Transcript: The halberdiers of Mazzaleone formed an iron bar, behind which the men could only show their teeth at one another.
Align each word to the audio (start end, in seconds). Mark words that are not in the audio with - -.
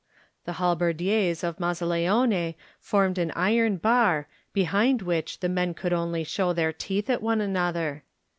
The 0.45 0.53
halberdiers 0.53 1.43
of 1.43 1.59
Mazzaleone 1.59 2.55
formed 2.79 3.19
an 3.19 3.29
iron 3.35 3.77
bar, 3.77 4.27
behind 4.51 5.03
which 5.03 5.41
the 5.41 5.47
men 5.49 5.75
could 5.75 5.93
only 5.93 6.23
show 6.23 6.53
their 6.53 6.73
teeth 6.73 7.07
at 7.07 7.21
one 7.21 7.39
another. 7.39 8.03